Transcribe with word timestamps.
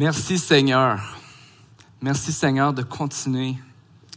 Merci 0.00 0.38
Seigneur. 0.38 1.00
Merci 2.00 2.30
Seigneur 2.30 2.72
de 2.72 2.82
continuer 2.82 3.56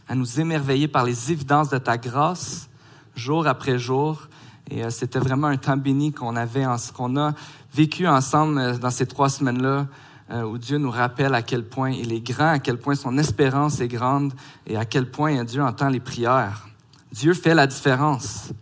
à 0.08 0.14
nous 0.14 0.38
émerveiller 0.38 0.86
par 0.86 1.02
les 1.02 1.32
évidences 1.32 1.70
de 1.70 1.78
ta 1.78 1.98
grâce 1.98 2.68
jour 3.16 3.48
après 3.48 3.80
jour. 3.80 4.28
Et 4.70 4.84
euh, 4.84 4.90
c'était 4.90 5.18
vraiment 5.18 5.48
un 5.48 5.56
temps 5.56 5.76
béni 5.76 6.12
qu'on 6.12 6.36
avait, 6.36 6.64
qu'on 6.94 7.16
a 7.16 7.34
vécu 7.74 8.06
ensemble 8.06 8.58
euh, 8.60 8.78
dans 8.78 8.90
ces 8.90 9.06
trois 9.06 9.28
semaines-là, 9.28 9.88
euh, 10.30 10.44
où 10.44 10.56
Dieu 10.56 10.78
nous 10.78 10.92
rappelle 10.92 11.34
à 11.34 11.42
quel 11.42 11.64
point 11.64 11.90
il 11.90 12.12
est 12.12 12.20
grand, 12.20 12.52
à 12.52 12.58
quel 12.60 12.78
point 12.78 12.94
son 12.94 13.18
espérance 13.18 13.80
est 13.80 13.88
grande 13.88 14.32
et 14.68 14.76
à 14.76 14.84
quel 14.84 15.10
point 15.10 15.42
Dieu 15.42 15.64
entend 15.64 15.88
les 15.88 15.98
prières. 15.98 16.68
Dieu 17.10 17.34
fait 17.34 17.56
la 17.56 17.66
différence. 17.66 18.52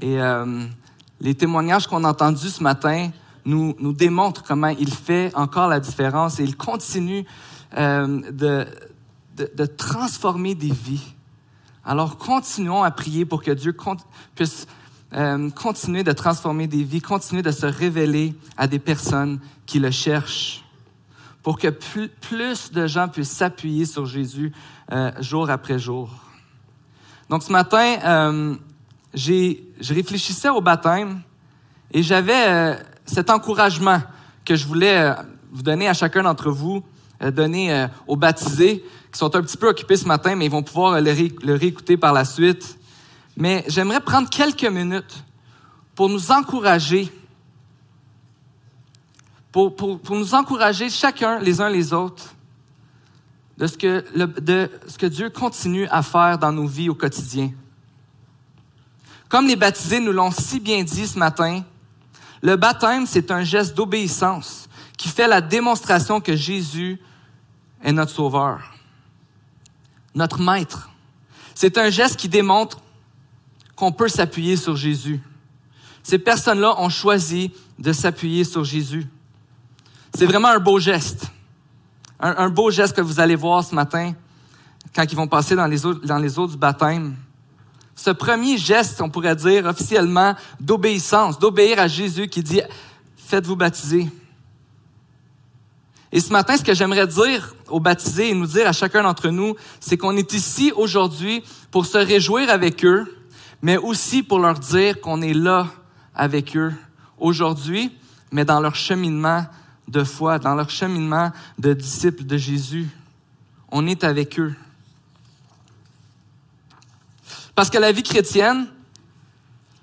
Et 0.00 0.18
les 1.20 1.34
témoignages 1.34 1.88
qu'on 1.88 2.04
a 2.04 2.10
entendus 2.10 2.48
ce 2.48 2.62
matin 2.62 3.10
nous, 3.44 3.92
démontrent 3.92 4.42
comment 4.42 4.68
il 4.68 4.92
fait 4.92 5.32
encore 5.34 5.68
la 5.68 5.80
différence 5.80 6.40
et 6.40 6.44
il 6.44 6.56
continue 6.56 7.24
de, 7.76 8.66
de, 9.36 9.66
transformer 9.66 10.54
des 10.54 10.72
vies. 10.72 11.14
Alors 11.84 12.18
continuons 12.18 12.82
à 12.82 12.90
prier 12.90 13.24
pour 13.24 13.42
que 13.42 13.50
Dieu 13.50 13.74
puisse 14.34 14.66
euh, 15.12 15.50
continuer 15.50 16.04
de 16.04 16.12
transformer 16.12 16.68
des 16.68 16.84
vies, 16.84 17.00
continuer 17.00 17.42
de 17.42 17.50
se 17.50 17.66
révéler 17.66 18.32
à 18.56 18.68
des 18.68 18.78
personnes 18.78 19.40
qui 19.66 19.80
le 19.80 19.90
cherchent, 19.90 20.64
pour 21.42 21.58
que 21.58 21.68
plus, 21.68 22.70
de 22.70 22.86
gens 22.86 23.08
puissent 23.08 23.32
s'appuyer 23.32 23.86
sur 23.86 24.06
Jésus 24.06 24.52
euh, 24.92 25.10
jour 25.20 25.50
après 25.50 25.80
jour. 25.80 26.10
Donc 27.28 27.42
ce 27.42 27.50
matin, 27.50 27.98
euh, 28.04 28.54
j'ai, 29.12 29.68
je 29.80 29.94
réfléchissais 29.94 30.48
au 30.48 30.60
baptême 30.60 31.22
et 31.90 32.04
j'avais 32.04 32.78
cet 33.10 33.30
encouragement 33.30 34.00
que 34.44 34.54
je 34.54 34.66
voulais 34.66 35.14
vous 35.50 35.62
donner 35.62 35.88
à 35.88 35.94
chacun 35.94 36.22
d'entre 36.22 36.50
vous, 36.50 36.82
donner 37.20 37.86
aux 38.06 38.16
baptisés 38.16 38.84
qui 39.12 39.18
sont 39.18 39.34
un 39.34 39.42
petit 39.42 39.56
peu 39.56 39.68
occupés 39.68 39.96
ce 39.96 40.06
matin, 40.06 40.36
mais 40.36 40.46
ils 40.46 40.50
vont 40.50 40.62
pouvoir 40.62 41.00
le, 41.00 41.54
réécouter 41.54 41.96
par 41.96 42.12
la 42.12 42.24
suite. 42.24 42.78
Mais 43.36 43.64
j'aimerais 43.68 44.00
prendre 44.00 44.30
quelques 44.30 44.64
minutes 44.64 45.24
pour 45.94 46.08
nous 46.08 46.30
encourager, 46.30 47.12
pour, 49.52 49.74
nous 50.10 50.34
encourager 50.34 50.88
chacun 50.88 51.40
les 51.40 51.60
uns 51.60 51.68
les 51.68 51.92
autres 51.92 52.34
de 53.58 53.66
ce 53.66 53.76
que 53.76 55.06
Dieu 55.06 55.28
continue 55.30 55.86
à 55.88 56.02
faire 56.02 56.38
dans 56.38 56.52
nos 56.52 56.66
vies 56.66 56.88
au 56.88 56.94
quotidien. 56.94 57.50
Comme 59.28 59.46
les 59.46 59.56
baptisés 59.56 60.00
nous 60.00 60.12
l'ont 60.12 60.30
si 60.30 60.58
bien 60.58 60.82
dit 60.82 61.06
ce 61.06 61.18
matin, 61.18 61.62
le 62.42 62.56
baptême, 62.56 63.06
c'est 63.06 63.30
un 63.30 63.42
geste 63.42 63.76
d'obéissance 63.76 64.68
qui 64.96 65.08
fait 65.08 65.28
la 65.28 65.40
démonstration 65.40 66.20
que 66.20 66.36
Jésus 66.36 67.00
est 67.82 67.92
notre 67.92 68.12
Sauveur 68.12 68.60
notre 70.14 70.40
maître. 70.40 70.90
C'est 71.54 71.78
un 71.78 71.90
geste 71.90 72.16
qui 72.16 72.28
démontre 72.28 72.80
qu'on 73.76 73.92
peut 73.92 74.08
s'appuyer 74.08 74.56
sur 74.56 74.76
Jésus. 74.76 75.20
Ces 76.02 76.18
personnes-là 76.18 76.74
ont 76.78 76.88
choisi 76.88 77.52
de 77.78 77.92
s'appuyer 77.92 78.44
sur 78.44 78.64
Jésus. 78.64 79.06
C'est 80.14 80.26
vraiment 80.26 80.48
un 80.48 80.58
beau 80.58 80.78
geste. 80.78 81.26
Un, 82.18 82.50
beau 82.50 82.70
geste 82.70 82.94
que 82.94 83.00
vous 83.00 83.20
allez 83.20 83.36
voir 83.36 83.64
ce 83.64 83.74
matin 83.74 84.12
quand 84.94 85.04
ils 85.10 85.16
vont 85.16 85.28
passer 85.28 85.54
dans 85.54 85.66
les 85.66 85.86
eaux, 85.86 86.46
du 86.46 86.56
baptême. 86.56 87.16
Ce 88.02 88.08
premier 88.08 88.56
geste, 88.56 89.02
on 89.02 89.10
pourrait 89.10 89.36
dire 89.36 89.66
officiellement, 89.66 90.34
d'obéissance, 90.58 91.38
d'obéir 91.38 91.78
à 91.78 91.86
Jésus 91.86 92.28
qui 92.28 92.42
dit, 92.42 92.62
faites-vous 93.14 93.56
baptiser. 93.56 94.08
Et 96.10 96.18
ce 96.20 96.32
matin, 96.32 96.56
ce 96.56 96.64
que 96.64 96.72
j'aimerais 96.72 97.06
dire 97.06 97.54
aux 97.68 97.78
baptisés 97.78 98.30
et 98.30 98.34
nous 98.34 98.46
dire 98.46 98.66
à 98.66 98.72
chacun 98.72 99.02
d'entre 99.02 99.28
nous, 99.28 99.54
c'est 99.80 99.98
qu'on 99.98 100.16
est 100.16 100.32
ici 100.32 100.72
aujourd'hui 100.74 101.44
pour 101.70 101.84
se 101.84 101.98
réjouir 101.98 102.48
avec 102.48 102.86
eux, 102.86 103.04
mais 103.60 103.76
aussi 103.76 104.22
pour 104.22 104.38
leur 104.38 104.58
dire 104.58 105.02
qu'on 105.02 105.20
est 105.20 105.34
là 105.34 105.66
avec 106.14 106.56
eux 106.56 106.72
aujourd'hui, 107.18 107.94
mais 108.32 108.46
dans 108.46 108.60
leur 108.60 108.76
cheminement 108.76 109.44
de 109.88 110.04
foi, 110.04 110.38
dans 110.38 110.54
leur 110.54 110.70
cheminement 110.70 111.32
de 111.58 111.74
disciples 111.74 112.24
de 112.24 112.38
Jésus. 112.38 112.88
On 113.70 113.86
est 113.86 114.04
avec 114.04 114.40
eux. 114.40 114.54
Parce 117.60 117.68
que 117.68 117.76
la 117.76 117.92
vie 117.92 118.02
chrétienne, 118.02 118.68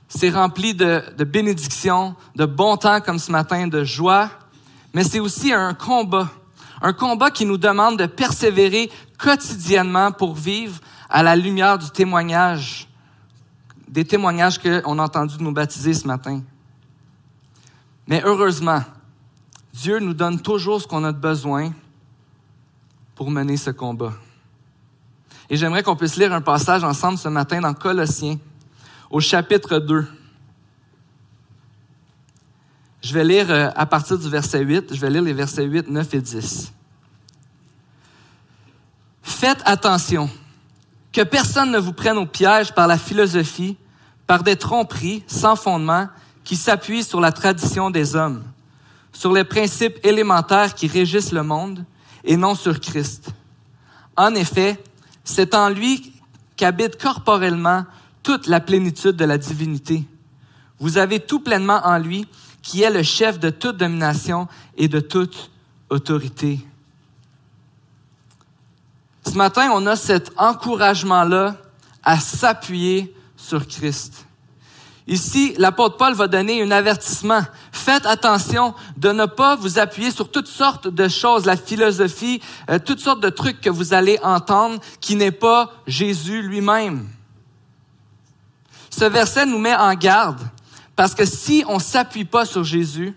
c'est 0.07 0.31
rempli 0.31 0.73
de, 0.73 1.03
de 1.15 1.23
bénédictions, 1.23 2.15
de 2.35 2.47
bon 2.47 2.75
temps 2.75 3.01
comme 3.01 3.19
ce 3.19 3.31
matin, 3.31 3.67
de 3.67 3.83
joie, 3.83 4.31
mais 4.95 5.03
c'est 5.03 5.19
aussi 5.19 5.53
un 5.53 5.75
combat. 5.75 6.27
Un 6.81 6.91
combat 6.91 7.29
qui 7.29 7.45
nous 7.45 7.59
demande 7.59 7.99
de 7.99 8.07
persévérer 8.07 8.89
quotidiennement 9.19 10.11
pour 10.11 10.33
vivre 10.33 10.79
à 11.07 11.21
la 11.21 11.35
lumière 11.35 11.77
du 11.77 11.91
témoignage, 11.91 12.87
des 13.87 14.05
témoignages 14.05 14.57
qu'on 14.57 14.97
a 14.97 15.03
entendu 15.03 15.35
nous 15.39 15.53
baptiser 15.53 15.93
ce 15.93 16.07
matin. 16.07 16.41
Mais 18.07 18.23
heureusement, 18.25 18.81
Dieu 19.71 19.99
nous 19.99 20.15
donne 20.15 20.41
toujours 20.41 20.81
ce 20.81 20.87
qu'on 20.87 21.03
a 21.03 21.11
besoin 21.11 21.71
pour 23.13 23.29
mener 23.29 23.55
ce 23.55 23.69
combat. 23.69 24.13
Et 25.49 25.55
j'aimerais 25.55 25.83
qu'on 25.83 25.95
puisse 25.95 26.17
lire 26.17 26.33
un 26.33 26.41
passage 26.41 26.83
ensemble 26.83 27.17
ce 27.17 27.29
matin 27.29 27.61
dans 27.61 27.73
Colossiens, 27.73 28.37
au 29.09 29.19
chapitre 29.19 29.79
2. 29.79 30.05
Je 33.01 33.13
vais 33.13 33.23
lire 33.23 33.49
euh, 33.49 33.69
à 33.75 33.85
partir 33.85 34.17
du 34.17 34.27
verset 34.29 34.59
8, 34.59 34.93
je 34.93 34.99
vais 34.99 35.09
lire 35.09 35.21
les 35.21 35.33
versets 35.33 35.63
8, 35.63 35.87
9 35.89 36.13
et 36.13 36.21
10. 36.21 36.73
Faites 39.21 39.61
attention 39.65 40.29
que 41.13 41.21
personne 41.21 41.71
ne 41.71 41.77
vous 41.77 41.93
prenne 41.93 42.17
au 42.17 42.25
piège 42.25 42.73
par 42.73 42.87
la 42.87 42.97
philosophie, 42.97 43.77
par 44.25 44.43
des 44.43 44.57
tromperies 44.57 45.23
sans 45.27 45.55
fondement 45.55 46.09
qui 46.43 46.57
s'appuient 46.57 47.03
sur 47.03 47.21
la 47.21 47.31
tradition 47.31 47.89
des 47.89 48.15
hommes, 48.15 48.43
sur 49.13 49.31
les 49.31 49.45
principes 49.45 49.99
élémentaires 50.03 50.75
qui 50.75 50.87
régissent 50.87 51.31
le 51.31 51.43
monde 51.43 51.85
et 52.23 52.35
non 52.35 52.55
sur 52.55 52.79
Christ. 52.79 53.29
En 54.17 54.35
effet, 54.35 54.81
c'est 55.27 55.53
en 55.53 55.67
lui 55.67 56.13
qu'habite 56.55 56.99
corporellement 56.99 57.85
toute 58.23 58.47
la 58.47 58.61
plénitude 58.61 59.17
de 59.17 59.25
la 59.25 59.37
divinité. 59.37 60.05
Vous 60.79 60.97
avez 60.97 61.19
tout 61.19 61.41
pleinement 61.41 61.81
en 61.83 61.97
lui 61.97 62.25
qui 62.61 62.81
est 62.81 62.89
le 62.89 63.03
chef 63.03 63.37
de 63.37 63.49
toute 63.49 63.75
domination 63.77 64.47
et 64.77 64.87
de 64.87 65.01
toute 65.01 65.51
autorité. 65.89 66.65
Ce 69.25 69.33
matin, 69.33 69.69
on 69.73 69.85
a 69.85 69.97
cet 69.97 70.31
encouragement-là 70.37 71.57
à 72.03 72.19
s'appuyer 72.19 73.13
sur 73.35 73.67
Christ. 73.67 74.25
Ici, 75.07 75.55
l'apôtre 75.57 75.97
Paul 75.97 76.13
va 76.13 76.27
donner 76.27 76.63
un 76.63 76.71
avertissement. 76.71 77.41
Faites 77.87 78.05
attention 78.05 78.73
de 78.97 79.13
ne 79.13 79.25
pas 79.25 79.55
vous 79.55 79.79
appuyer 79.79 80.11
sur 80.11 80.29
toutes 80.29 80.49
sortes 80.49 80.89
de 80.89 81.07
choses, 81.07 81.45
la 81.45 81.55
philosophie, 81.55 82.41
euh, 82.69 82.79
toutes 82.85 82.99
sortes 82.99 83.21
de 83.21 83.29
trucs 83.29 83.61
que 83.61 83.69
vous 83.69 83.93
allez 83.93 84.19
entendre 84.23 84.81
qui 84.99 85.15
n'est 85.15 85.31
pas 85.31 85.71
Jésus 85.87 86.41
lui-même. 86.41 87.07
Ce 88.89 89.05
verset 89.05 89.45
nous 89.45 89.57
met 89.57 89.73
en 89.73 89.93
garde 89.93 90.41
parce 90.97 91.15
que 91.15 91.23
si 91.23 91.63
on 91.69 91.79
s'appuie 91.79 92.25
pas 92.25 92.43
sur 92.43 92.65
Jésus, 92.65 93.15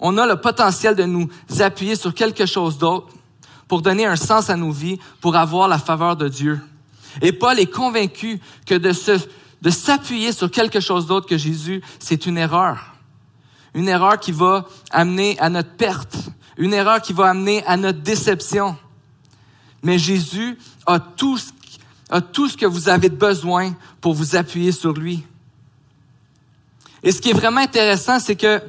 on 0.00 0.18
a 0.18 0.26
le 0.26 0.40
potentiel 0.40 0.96
de 0.96 1.04
nous 1.04 1.28
appuyer 1.60 1.94
sur 1.94 2.12
quelque 2.12 2.44
chose 2.44 2.78
d'autre 2.78 3.14
pour 3.68 3.82
donner 3.82 4.04
un 4.04 4.16
sens 4.16 4.50
à 4.50 4.56
nos 4.56 4.72
vies, 4.72 4.98
pour 5.20 5.36
avoir 5.36 5.68
la 5.68 5.78
faveur 5.78 6.16
de 6.16 6.26
Dieu. 6.26 6.60
Et 7.22 7.30
Paul 7.30 7.56
est 7.60 7.72
convaincu 7.72 8.40
que 8.66 8.74
de 8.74 9.70
s'appuyer 9.70 10.32
sur 10.32 10.50
quelque 10.50 10.80
chose 10.80 11.06
d'autre 11.06 11.28
que 11.28 11.38
Jésus, 11.38 11.82
c'est 12.00 12.26
une 12.26 12.36
erreur. 12.36 12.95
Une 13.76 13.88
erreur 13.88 14.18
qui 14.18 14.32
va 14.32 14.64
amener 14.90 15.38
à 15.38 15.50
notre 15.50 15.70
perte. 15.72 16.16
Une 16.56 16.72
erreur 16.72 17.02
qui 17.02 17.12
va 17.12 17.28
amener 17.28 17.62
à 17.66 17.76
notre 17.76 18.00
déception. 18.00 18.74
Mais 19.82 19.98
Jésus 19.98 20.58
a 20.86 20.98
tout, 20.98 21.38
a 22.08 22.22
tout 22.22 22.48
ce 22.48 22.56
que 22.56 22.64
vous 22.64 22.88
avez 22.88 23.10
besoin 23.10 23.74
pour 24.00 24.14
vous 24.14 24.34
appuyer 24.34 24.72
sur 24.72 24.94
lui. 24.94 25.22
Et 27.02 27.12
ce 27.12 27.20
qui 27.20 27.28
est 27.28 27.34
vraiment 27.34 27.60
intéressant, 27.60 28.18
c'est 28.18 28.34
que 28.34 28.62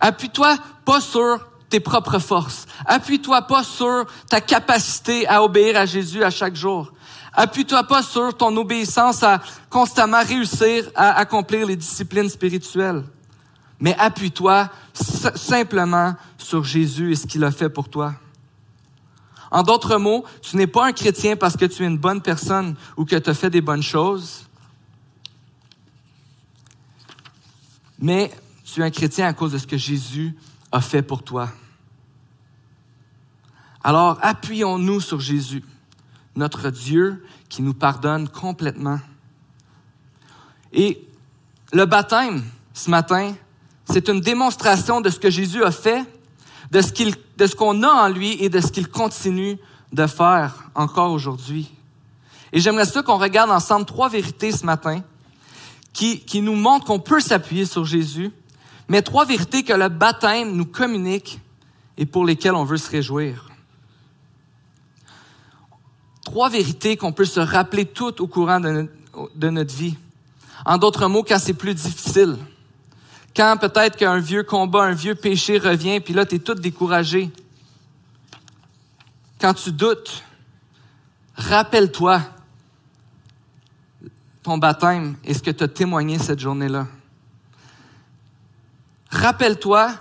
appuie-toi 0.00 0.56
pas 0.84 1.00
sur 1.00 1.38
tes 1.70 1.78
propres 1.78 2.18
forces. 2.18 2.66
Appuie-toi 2.86 3.42
pas 3.42 3.62
sur 3.62 4.04
ta 4.28 4.40
capacité 4.40 5.28
à 5.28 5.44
obéir 5.44 5.76
à 5.76 5.86
Jésus 5.86 6.24
à 6.24 6.30
chaque 6.30 6.56
jour. 6.56 6.92
Appuie-toi 7.34 7.84
pas 7.84 8.02
sur 8.02 8.36
ton 8.36 8.56
obéissance 8.56 9.22
à 9.22 9.40
constamment 9.70 10.24
réussir 10.24 10.90
à 10.96 11.20
accomplir 11.20 11.68
les 11.68 11.76
disciplines 11.76 12.28
spirituelles. 12.28 13.04
Mais 13.84 13.94
appuie-toi 13.98 14.70
simplement 14.94 16.16
sur 16.38 16.64
Jésus 16.64 17.12
et 17.12 17.16
ce 17.16 17.26
qu'il 17.26 17.44
a 17.44 17.50
fait 17.50 17.68
pour 17.68 17.90
toi. 17.90 18.14
En 19.50 19.62
d'autres 19.62 19.98
mots, 19.98 20.24
tu 20.40 20.56
n'es 20.56 20.66
pas 20.66 20.86
un 20.86 20.92
chrétien 20.92 21.36
parce 21.36 21.56
que 21.56 21.66
tu 21.66 21.84
es 21.84 21.86
une 21.86 21.98
bonne 21.98 22.22
personne 22.22 22.76
ou 22.96 23.04
que 23.04 23.14
tu 23.14 23.30
as 23.30 23.34
fait 23.34 23.50
des 23.50 23.60
bonnes 23.60 23.82
choses. 23.82 24.46
mais 28.04 28.30
tu 28.64 28.80
es 28.80 28.84
un 28.84 28.90
chrétien 28.90 29.26
à 29.26 29.32
cause 29.32 29.52
de 29.52 29.58
ce 29.58 29.66
que 29.66 29.78
Jésus 29.78 30.36
a 30.70 30.82
fait 30.82 31.00
pour 31.00 31.22
toi. 31.22 31.50
Alors 33.82 34.18
appuyons-nous 34.20 35.00
sur 35.00 35.20
Jésus, 35.20 35.64
notre 36.36 36.68
Dieu 36.68 37.24
qui 37.48 37.62
nous 37.62 37.72
pardonne 37.72 38.28
complètement. 38.28 39.00
Et 40.72 41.06
le 41.72 41.86
baptême, 41.86 42.44
ce 42.72 42.90
matin, 42.90 43.34
c'est 43.90 44.08
une 44.08 44.20
démonstration 44.20 45.00
de 45.00 45.10
ce 45.10 45.18
que 45.18 45.30
Jésus 45.30 45.62
a 45.64 45.70
fait, 45.70 46.04
de 46.70 46.80
ce 46.80 47.54
qu'on 47.54 47.82
a 47.82 47.88
en 47.88 48.08
lui 48.08 48.42
et 48.42 48.48
de 48.48 48.60
ce 48.60 48.68
qu'il 48.68 48.88
continue 48.88 49.58
de 49.92 50.06
faire 50.06 50.70
encore 50.74 51.12
aujourd'hui. 51.12 51.70
Et 52.52 52.60
j'aimerais 52.60 52.86
ça 52.86 53.02
qu'on 53.02 53.18
regarde 53.18 53.50
ensemble 53.50 53.86
trois 53.86 54.08
vérités 54.08 54.52
ce 54.52 54.64
matin 54.64 55.02
qui, 55.92 56.20
qui 56.20 56.40
nous 56.40 56.56
montrent 56.56 56.86
qu'on 56.86 56.98
peut 56.98 57.20
s'appuyer 57.20 57.66
sur 57.66 57.84
Jésus, 57.84 58.30
mais 58.88 59.02
trois 59.02 59.24
vérités 59.24 59.62
que 59.62 59.72
le 59.72 59.88
baptême 59.88 60.56
nous 60.56 60.66
communique 60.66 61.40
et 61.96 62.06
pour 62.06 62.24
lesquelles 62.24 62.54
on 62.54 62.64
veut 62.64 62.76
se 62.76 62.90
réjouir. 62.90 63.50
Trois 66.24 66.48
vérités 66.48 66.96
qu'on 66.96 67.12
peut 67.12 67.24
se 67.24 67.40
rappeler 67.40 67.84
toutes 67.84 68.20
au 68.20 68.26
courant 68.26 68.58
de 68.58 68.88
de 69.34 69.50
notre 69.50 69.74
vie. 69.74 69.96
En 70.64 70.78
d'autres 70.78 71.08
mots, 71.08 71.22
quand 71.22 71.38
c'est 71.38 71.54
plus 71.54 71.74
difficile. 71.74 72.36
Quand 73.34 73.56
peut-être 73.56 73.96
qu'un 73.96 74.18
vieux 74.18 74.44
combat, 74.44 74.84
un 74.84 74.92
vieux 74.92 75.14
péché 75.14 75.58
revient, 75.58 76.00
puis 76.00 76.14
là, 76.14 76.24
tu 76.24 76.36
es 76.36 76.38
tout 76.38 76.54
découragé. 76.54 77.30
Quand 79.40 79.54
tu 79.54 79.72
doutes, 79.72 80.22
rappelle-toi 81.34 82.22
ton 84.42 84.58
baptême 84.58 85.16
et 85.24 85.34
ce 85.34 85.42
que 85.42 85.50
tu 85.50 85.64
as 85.64 85.68
témoigné 85.68 86.18
cette 86.18 86.38
journée-là. 86.38 86.86
Rappelle-toi 89.10 89.92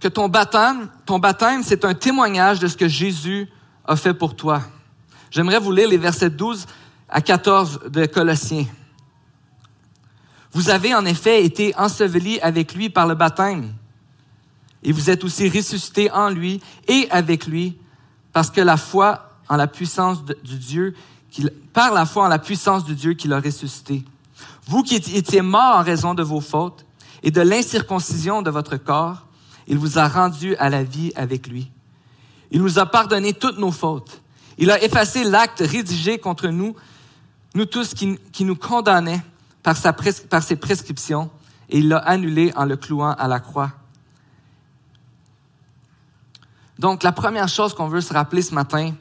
que 0.00 0.08
ton 0.08 0.28
baptême, 0.28 0.88
ton 1.06 1.18
baptême, 1.18 1.62
c'est 1.62 1.84
un 1.84 1.94
témoignage 1.94 2.58
de 2.58 2.66
ce 2.66 2.76
que 2.76 2.88
Jésus 2.88 3.48
a 3.86 3.96
fait 3.96 4.14
pour 4.14 4.36
toi. 4.36 4.62
J'aimerais 5.30 5.58
vous 5.58 5.72
lire 5.72 5.88
les 5.88 5.96
versets 5.96 6.30
12 6.30 6.66
à 7.08 7.20
14 7.20 7.80
de 7.88 8.06
Colossiens. 8.06 8.66
Vous 10.56 10.70
avez 10.70 10.94
en 10.94 11.04
effet 11.04 11.44
été 11.44 11.76
ensevelis 11.76 12.40
avec 12.40 12.72
lui 12.72 12.88
par 12.88 13.06
le 13.06 13.14
baptême, 13.14 13.74
et 14.82 14.90
vous 14.90 15.10
êtes 15.10 15.22
aussi 15.22 15.50
ressuscités 15.50 16.10
en 16.10 16.30
lui 16.30 16.62
et 16.88 17.06
avec 17.10 17.46
lui, 17.46 17.76
parce 18.32 18.48
que 18.48 18.62
la 18.62 18.78
foi 18.78 19.32
en 19.50 19.56
la 19.56 19.66
puissance 19.66 20.24
du 20.24 20.56
Dieu, 20.56 20.94
par 21.74 21.92
la 21.92 22.06
foi 22.06 22.24
en 22.24 22.28
la 22.28 22.38
puissance 22.38 22.86
du 22.86 22.94
Dieu 22.94 23.12
qui 23.12 23.28
l'a 23.28 23.38
ressuscité. 23.38 24.02
Vous 24.66 24.82
qui 24.82 24.94
étiez 24.94 25.42
morts 25.42 25.76
en 25.76 25.82
raison 25.82 26.14
de 26.14 26.22
vos 26.22 26.40
fautes 26.40 26.86
et 27.22 27.30
de 27.30 27.42
l'incirconcision 27.42 28.40
de 28.40 28.48
votre 28.48 28.78
corps, 28.78 29.26
il 29.68 29.76
vous 29.76 29.98
a 29.98 30.08
rendu 30.08 30.56
à 30.56 30.70
la 30.70 30.84
vie 30.84 31.12
avec 31.16 31.48
lui. 31.48 31.70
Il 32.50 32.62
nous 32.62 32.78
a 32.78 32.86
pardonné 32.86 33.34
toutes 33.34 33.58
nos 33.58 33.72
fautes. 33.72 34.22
Il 34.56 34.70
a 34.70 34.82
effacé 34.82 35.22
l'acte 35.22 35.60
rédigé 35.60 36.16
contre 36.16 36.48
nous, 36.48 36.74
nous 37.54 37.66
tous 37.66 37.92
qui, 37.92 38.18
qui 38.32 38.46
nous 38.46 38.56
condamnait 38.56 39.20
par, 39.66 39.76
sa 39.76 39.92
par 39.92 40.44
ses 40.44 40.54
prescriptions, 40.54 41.28
et 41.68 41.78
il 41.78 41.88
l'a 41.88 41.98
annulé 41.98 42.52
en 42.54 42.66
le 42.66 42.76
clouant 42.76 43.14
à 43.14 43.26
la 43.26 43.40
croix. 43.40 43.72
Donc, 46.78 47.02
la 47.02 47.10
première 47.10 47.48
chose 47.48 47.74
qu'on 47.74 47.88
veut 47.88 48.00
se 48.00 48.12
rappeler 48.12 48.42
ce 48.42 48.54
matin, 48.54 48.94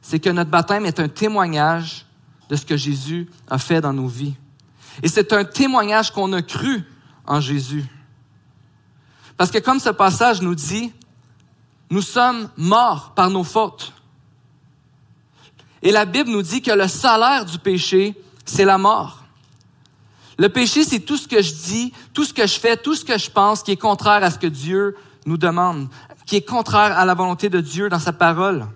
c'est 0.00 0.18
que 0.18 0.30
notre 0.30 0.48
baptême 0.48 0.86
est 0.86 0.98
un 0.98 1.08
témoignage 1.08 2.06
de 2.48 2.56
ce 2.56 2.64
que 2.64 2.78
Jésus 2.78 3.28
a 3.50 3.58
fait 3.58 3.82
dans 3.82 3.92
nos 3.92 4.06
vies. 4.06 4.34
Et 5.02 5.08
c'est 5.08 5.34
un 5.34 5.44
témoignage 5.44 6.10
qu'on 6.10 6.32
a 6.32 6.40
cru 6.40 6.82
en 7.26 7.40
Jésus. 7.40 7.84
Parce 9.36 9.50
que 9.50 9.58
comme 9.58 9.78
ce 9.78 9.90
passage 9.90 10.40
nous 10.40 10.54
dit, 10.54 10.90
nous 11.90 12.00
sommes 12.00 12.48
morts 12.56 13.12
par 13.14 13.28
nos 13.28 13.44
fautes. 13.44 13.92
Et 15.82 15.92
la 15.92 16.06
Bible 16.06 16.30
nous 16.30 16.40
dit 16.40 16.62
que 16.62 16.70
le 16.70 16.88
salaire 16.88 17.44
du 17.44 17.58
péché, 17.58 18.18
c'est 18.46 18.64
la 18.64 18.78
mort. 18.78 19.25
Le 20.38 20.48
péché, 20.48 20.84
c'est 20.84 21.00
tout 21.00 21.16
ce 21.16 21.26
que 21.26 21.40
je 21.40 21.54
dis, 21.54 21.92
tout 22.12 22.24
ce 22.24 22.34
que 22.34 22.46
je 22.46 22.58
fais, 22.58 22.76
tout 22.76 22.94
ce 22.94 23.04
que 23.04 23.16
je 23.16 23.30
pense 23.30 23.62
qui 23.62 23.72
est 23.72 23.76
contraire 23.76 24.22
à 24.22 24.30
ce 24.30 24.38
que 24.38 24.46
Dieu 24.46 24.96
nous 25.24 25.38
demande, 25.38 25.88
qui 26.26 26.36
est 26.36 26.46
contraire 26.46 26.96
à 26.98 27.04
la 27.04 27.14
volonté 27.14 27.48
de 27.48 27.60
Dieu 27.60 27.88
dans 27.88 27.98
sa 27.98 28.12
parole. 28.12 28.66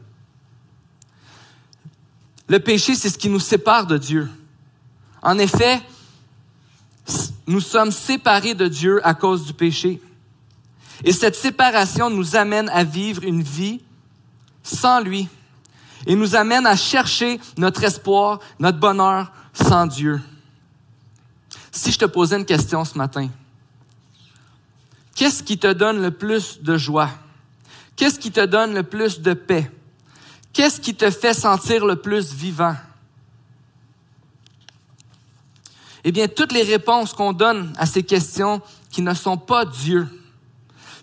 Le 2.49 2.59
péché, 2.59 2.95
c'est 2.95 3.11
ce 3.11 3.19
qui 3.19 3.29
nous 3.29 3.41
sépare 3.41 3.87
de 3.87 3.99
Dieu. 3.99 4.29
En 5.23 5.39
effet, 5.39 5.81
nous 7.47 7.61
sommes 7.61 7.93
séparés 7.93 8.55
de 8.55 8.67
Dieu 8.67 9.01
à 9.07 9.15
cause 9.15 9.45
du 9.45 9.53
péché. 9.53 10.01
Et 11.05 11.13
cette 11.13 11.37
séparation 11.37 12.11
nous 12.11 12.37
amène 12.37 12.69
à 12.71 12.85
vivre 12.85 13.23
une 13.25 13.43
vie 13.43 13.81
sans 14.63 15.01
lui 15.01 15.29
et 16.07 16.15
nous 16.15 16.35
amène 16.35 16.67
à 16.67 16.77
chercher 16.77 17.41
notre 17.57 17.85
espoir, 17.85 18.41
notre 18.59 18.79
bonheur 18.79 19.33
sans 19.53 19.87
Dieu. 19.87 20.21
Si 21.73 21.93
je 21.93 21.99
te 21.99 22.05
posais 22.05 22.37
une 22.37 22.45
question 22.45 22.85
ce 22.85 22.99
matin, 22.99 23.29
qu'est-ce 25.15 25.43
qui 25.43 25.59
te 25.59 25.73
donne 25.73 26.03
le 26.03 26.11
plus 26.11 26.61
de 26.63 26.77
joie? 26.77 27.11
Qu'est-ce 27.97 28.19
qui 28.19 28.33
te 28.33 28.45
donne 28.45 28.75
le 28.75 28.83
plus 28.83 29.21
de 29.21 29.35
paix? 29.35 29.71
Qu'est-ce 30.53 30.81
qui 30.81 30.95
te 30.95 31.11
fait 31.11 31.35
sentir 31.35 31.87
le 31.87 31.97
plus 31.97 32.33
vivant? 32.33 32.75
Eh 36.03 36.13
bien, 36.13 36.29
toutes 36.29 36.53
les 36.53 36.63
réponses 36.63 37.13
qu'on 37.13 37.33
donne 37.33 37.73
à 37.77 37.87
ces 37.87 38.03
questions 38.03 38.63
qui 38.91 39.03
ne 39.03 39.15
sont 39.15 39.37
pas 39.37 39.65
Dieu, 39.65 40.09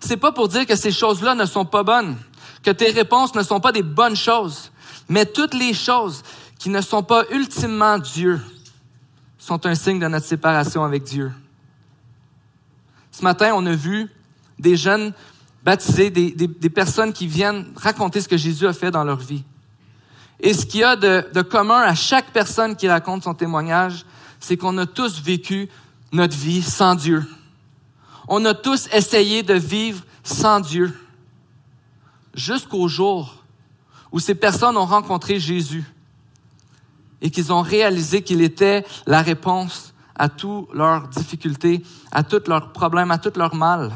c'est 0.00 0.16
pas 0.16 0.32
pour 0.32 0.48
dire 0.48 0.66
que 0.66 0.76
ces 0.76 0.90
choses-là 0.90 1.34
ne 1.34 1.46
sont 1.46 1.64
pas 1.64 1.82
bonnes, 1.82 2.16
que 2.62 2.70
tes 2.70 2.90
réponses 2.90 3.34
ne 3.34 3.42
sont 3.42 3.60
pas 3.60 3.72
des 3.72 3.82
bonnes 3.82 4.16
choses, 4.16 4.70
mais 5.08 5.24
toutes 5.24 5.54
les 5.54 5.72
choses 5.72 6.22
qui 6.58 6.68
ne 6.68 6.80
sont 6.80 7.02
pas 7.02 7.24
ultimement 7.30 7.98
Dieu 7.98 8.40
sont 9.38 9.64
un 9.66 9.74
signe 9.74 9.98
de 9.98 10.08
notre 10.08 10.26
séparation 10.26 10.84
avec 10.84 11.04
Dieu. 11.04 11.32
Ce 13.10 13.22
matin, 13.22 13.52
on 13.54 13.64
a 13.66 13.74
vu 13.74 14.08
des 14.58 14.76
jeunes 14.76 15.12
baptisés, 15.64 16.10
des, 16.10 16.70
personnes 16.70 17.12
qui 17.12 17.26
viennent 17.26 17.66
raconter 17.76 18.20
ce 18.20 18.28
que 18.28 18.36
Jésus 18.36 18.66
a 18.66 18.72
fait 18.72 18.90
dans 18.90 19.04
leur 19.04 19.18
vie. 19.18 19.44
Et 20.40 20.54
ce 20.54 20.66
qu'il 20.66 20.80
y 20.80 20.84
a 20.84 20.96
de 20.96 21.42
commun 21.42 21.80
à 21.80 21.94
chaque 21.94 22.32
personne 22.32 22.76
qui 22.76 22.88
raconte 22.88 23.24
son 23.24 23.34
témoignage, 23.34 24.04
c'est 24.40 24.56
qu'on 24.56 24.76
a 24.78 24.86
tous 24.86 25.20
vécu 25.20 25.68
notre 26.12 26.36
vie 26.36 26.62
sans 26.62 26.94
Dieu. 26.94 27.24
On 28.28 28.44
a 28.44 28.54
tous 28.54 28.88
essayé 28.92 29.42
de 29.42 29.54
vivre 29.54 30.04
sans 30.22 30.60
Dieu 30.60 30.94
jusqu'au 32.34 32.88
jour 32.88 33.42
où 34.12 34.20
ces 34.20 34.34
personnes 34.34 34.76
ont 34.76 34.86
rencontré 34.86 35.40
Jésus 35.40 35.84
et 37.20 37.30
qu'ils 37.30 37.52
ont 37.52 37.62
réalisé 37.62 38.22
qu'il 38.22 38.42
était 38.42 38.84
la 39.06 39.22
réponse 39.22 39.94
à 40.14 40.28
toutes 40.28 40.72
leurs 40.74 41.08
difficultés, 41.08 41.82
à 42.10 42.22
tous 42.22 42.48
leurs 42.48 42.72
problèmes, 42.72 43.10
à 43.10 43.18
tout 43.18 43.32
leur 43.36 43.54
mal. 43.54 43.92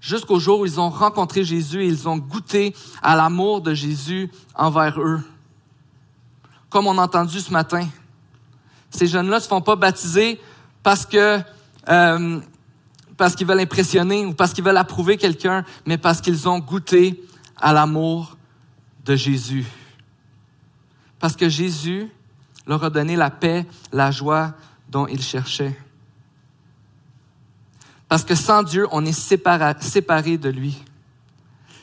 Jusqu'au 0.00 0.38
jour 0.38 0.60
où 0.60 0.66
ils 0.66 0.80
ont 0.80 0.90
rencontré 0.90 1.44
Jésus 1.44 1.82
et 1.82 1.86
ils 1.86 2.08
ont 2.08 2.16
goûté 2.16 2.74
à 3.02 3.16
l'amour 3.16 3.60
de 3.60 3.74
Jésus 3.74 4.30
envers 4.54 5.00
eux. 5.00 5.20
Comme 6.70 6.86
on 6.86 6.98
a 6.98 7.02
entendu 7.02 7.40
ce 7.40 7.52
matin, 7.52 7.86
ces 8.90 9.06
jeunes-là 9.06 9.36
ne 9.36 9.42
se 9.42 9.48
font 9.48 9.60
pas 9.60 9.76
baptiser 9.76 10.40
parce 10.82 11.04
que 11.04 11.40
euh, 11.88 12.40
parce 13.16 13.34
qu'ils 13.34 13.46
veulent 13.46 13.60
impressionner 13.60 14.24
ou 14.24 14.32
parce 14.32 14.52
qu'ils 14.52 14.64
veulent 14.64 14.76
approuver 14.76 15.16
quelqu'un, 15.16 15.64
mais 15.84 15.98
parce 15.98 16.20
qu'ils 16.20 16.48
ont 16.48 16.60
goûté 16.60 17.22
à 17.56 17.72
l'amour 17.72 18.36
de 19.04 19.16
Jésus. 19.16 19.66
Parce 21.18 21.36
que 21.36 21.48
Jésus 21.48 22.08
leur 22.66 22.84
a 22.84 22.90
donné 22.90 23.16
la 23.16 23.30
paix, 23.30 23.66
la 23.92 24.10
joie 24.10 24.54
dont 24.88 25.06
ils 25.06 25.22
cherchaient. 25.22 25.76
Parce 28.08 28.24
que 28.24 28.34
sans 28.34 28.62
Dieu, 28.62 28.86
on 28.90 29.04
est 29.04 29.12
séparé, 29.12 30.38
de 30.38 30.48
lui. 30.48 30.82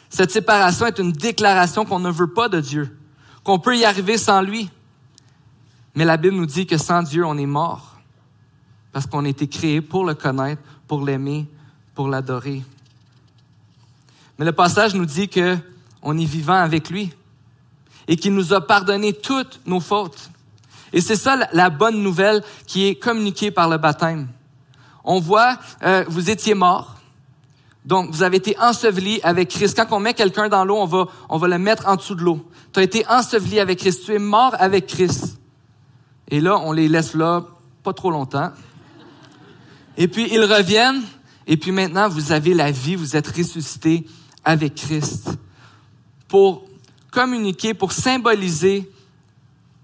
Cette 0.09 0.31
séparation 0.31 0.85
est 0.85 0.99
une 0.99 1.11
déclaration 1.11 1.85
qu'on 1.85 1.99
ne 1.99 2.11
veut 2.11 2.31
pas 2.31 2.49
de 2.49 2.59
Dieu, 2.59 2.97
qu'on 3.43 3.59
peut 3.59 3.77
y 3.77 3.85
arriver 3.85 4.17
sans 4.17 4.41
lui. 4.41 4.69
Mais 5.93 6.05
la 6.05 6.17
Bible 6.17 6.35
nous 6.35 6.45
dit 6.45 6.65
que 6.65 6.77
sans 6.77 7.03
Dieu, 7.03 7.25
on 7.25 7.37
est 7.37 7.45
mort, 7.45 7.99
parce 8.91 9.05
qu'on 9.05 9.25
a 9.25 9.29
été 9.29 9.47
créé 9.47 9.81
pour 9.81 10.05
le 10.05 10.13
connaître, 10.13 10.61
pour 10.87 11.05
l'aimer, 11.05 11.47
pour 11.93 12.07
l'adorer. 12.07 12.63
Mais 14.37 14.45
le 14.45 14.51
passage 14.51 14.95
nous 14.95 15.05
dit 15.05 15.29
que 15.29 15.57
on 16.01 16.17
est 16.17 16.25
vivant 16.25 16.53
avec 16.53 16.89
lui 16.89 17.13
et 18.07 18.15
qu'il 18.15 18.33
nous 18.33 18.53
a 18.53 18.61
pardonné 18.61 19.13
toutes 19.13 19.59
nos 19.65 19.79
fautes. 19.79 20.29
Et 20.93 21.01
c'est 21.01 21.15
ça 21.15 21.47
la 21.51 21.69
bonne 21.69 22.01
nouvelle 22.01 22.43
qui 22.67 22.87
est 22.87 22.95
communiquée 22.95 23.51
par 23.51 23.69
le 23.69 23.77
baptême. 23.77 24.27
On 25.03 25.19
voit, 25.19 25.57
euh, 25.83 26.05
vous 26.07 26.29
étiez 26.29 26.53
mort, 26.53 26.95
donc 27.85 28.09
vous 28.09 28.23
avez 28.23 28.37
été 28.37 28.57
enseveli 28.59 29.19
avec 29.23 29.49
Christ. 29.49 29.77
Quand 29.77 29.95
on 29.95 29.99
met 29.99 30.13
quelqu'un 30.13 30.49
dans 30.49 30.65
l'eau, 30.65 30.77
on 30.77 30.85
va, 30.85 31.05
on 31.29 31.37
va 31.37 31.47
le 31.47 31.59
mettre 31.59 31.87
en 31.87 31.95
dessous 31.95 32.15
de 32.15 32.21
l'eau. 32.21 32.43
Tu 32.73 32.79
as 32.79 32.83
été 32.83 33.05
enseveli 33.07 33.59
avec 33.59 33.79
Christ, 33.79 34.05
tu 34.05 34.13
es 34.13 34.19
mort 34.19 34.55
avec 34.57 34.87
Christ. 34.87 35.37
Et 36.29 36.41
là, 36.41 36.57
on 36.57 36.71
les 36.71 36.87
laisse 36.87 37.13
là 37.13 37.43
pas 37.83 37.93
trop 37.93 38.09
longtemps. 38.09 38.51
Et 39.97 40.07
puis 40.07 40.27
ils 40.31 40.43
reviennent, 40.43 41.03
et 41.45 41.57
puis 41.57 41.71
maintenant 41.71 42.09
vous 42.09 42.31
avez 42.31 42.53
la 42.53 42.71
vie, 42.71 42.95
vous 42.95 43.15
êtes 43.15 43.27
ressuscité 43.27 44.05
avec 44.43 44.75
Christ. 44.75 45.29
pour 46.27 46.65
communiquer, 47.15 47.73
pour 47.73 47.93
symboliser 47.93 48.91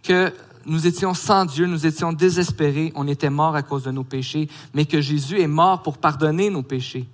que 0.03 0.33
nous 0.65 0.85
étions 0.85 1.13
sans 1.13 1.45
Dieu, 1.45 1.65
nous 1.65 1.87
étions 1.87 2.11
désespérés, 2.11 2.91
on 2.93 3.07
était 3.07 3.29
morts 3.29 3.55
à 3.55 3.63
cause 3.63 3.83
de 3.83 3.91
nos 3.91 4.03
péchés, 4.03 4.49
mais 4.73 4.85
que 4.85 4.99
Jésus 4.99 5.39
est 5.39 5.47
mort 5.47 5.81
pour 5.81 5.97
pardonner 5.97 6.49
nos 6.49 6.61
péchés. 6.61 7.07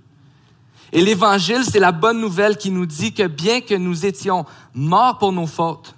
Et 0.91 1.01
l'Évangile, 1.01 1.63
c'est 1.63 1.79
la 1.79 1.91
bonne 1.91 2.19
nouvelle 2.19 2.57
qui 2.57 2.71
nous 2.71 2.87
dit 2.87 3.13
que 3.13 3.27
bien 3.27 3.61
que 3.61 3.75
nous 3.75 4.07
étions 4.07 4.45
morts 4.73 5.19
pour 5.19 5.31
nos 5.31 5.45
fautes, 5.45 5.93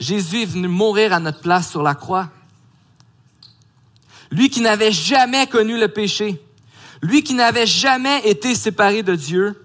Jésus 0.00 0.42
est 0.42 0.46
venu 0.46 0.66
mourir 0.66 1.12
à 1.12 1.20
notre 1.20 1.40
place 1.40 1.70
sur 1.70 1.84
la 1.84 1.94
croix. 1.94 2.28
Lui 4.32 4.50
qui 4.50 4.62
n'avait 4.62 4.92
jamais 4.92 5.46
connu 5.46 5.78
le 5.78 5.88
péché, 5.88 6.42
lui 7.02 7.22
qui 7.22 7.34
n'avait 7.34 7.66
jamais 7.66 8.20
été 8.28 8.56
séparé 8.56 9.04
de 9.04 9.14
Dieu, 9.14 9.64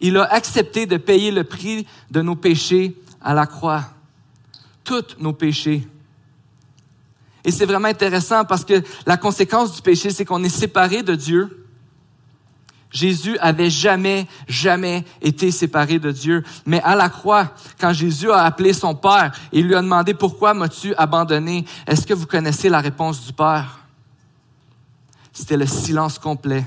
il 0.00 0.18
a 0.18 0.24
accepté 0.24 0.84
de 0.84 0.98
payer 0.98 1.30
le 1.30 1.44
prix 1.44 1.86
de 2.10 2.20
nos 2.20 2.36
péchés 2.36 2.94
à 3.26 3.34
la 3.34 3.44
croix. 3.44 3.84
Tous 4.84 5.16
nos 5.18 5.32
péchés. 5.32 5.86
Et 7.44 7.50
c'est 7.50 7.66
vraiment 7.66 7.88
intéressant 7.88 8.44
parce 8.44 8.64
que 8.64 8.82
la 9.04 9.16
conséquence 9.16 9.74
du 9.74 9.82
péché, 9.82 10.10
c'est 10.10 10.24
qu'on 10.24 10.44
est 10.44 10.48
séparé 10.48 11.02
de 11.02 11.16
Dieu. 11.16 11.66
Jésus 12.88 13.36
avait 13.38 13.68
jamais, 13.68 14.28
jamais 14.46 15.04
été 15.20 15.50
séparé 15.50 15.98
de 15.98 16.12
Dieu. 16.12 16.44
Mais 16.66 16.80
à 16.82 16.94
la 16.94 17.08
croix, 17.08 17.52
quand 17.80 17.92
Jésus 17.92 18.30
a 18.30 18.44
appelé 18.44 18.72
son 18.72 18.94
Père 18.94 19.36
et 19.52 19.60
lui 19.60 19.74
a 19.74 19.82
demandé 19.82 20.14
pourquoi 20.14 20.54
m'as-tu 20.54 20.94
abandonné, 20.94 21.64
est-ce 21.88 22.06
que 22.06 22.14
vous 22.14 22.26
connaissez 22.26 22.68
la 22.68 22.80
réponse 22.80 23.26
du 23.26 23.32
Père? 23.32 23.80
C'était 25.32 25.56
le 25.56 25.66
silence 25.66 26.20
complet. 26.20 26.64